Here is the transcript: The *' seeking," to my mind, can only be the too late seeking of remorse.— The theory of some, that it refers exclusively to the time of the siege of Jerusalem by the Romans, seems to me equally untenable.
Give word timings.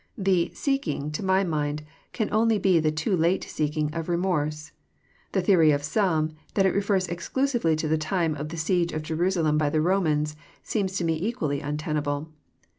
The 0.17 0.49
*' 0.53 0.53
seeking," 0.55 1.11
to 1.11 1.21
my 1.23 1.43
mind, 1.43 1.83
can 2.11 2.33
only 2.33 2.57
be 2.57 2.79
the 2.79 2.91
too 2.91 3.15
late 3.15 3.43
seeking 3.43 3.93
of 3.93 4.09
remorse.— 4.09 4.71
The 5.33 5.43
theory 5.43 5.69
of 5.69 5.83
some, 5.83 6.31
that 6.55 6.65
it 6.65 6.73
refers 6.73 7.07
exclusively 7.07 7.75
to 7.75 7.87
the 7.87 7.99
time 7.99 8.33
of 8.33 8.49
the 8.49 8.57
siege 8.57 8.93
of 8.93 9.03
Jerusalem 9.03 9.59
by 9.59 9.69
the 9.69 9.79
Romans, 9.79 10.35
seems 10.63 10.97
to 10.97 11.03
me 11.05 11.19
equally 11.23 11.61
untenable. 11.61 12.31